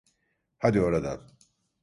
Hadi 0.59 0.81
oradan! 0.81 1.19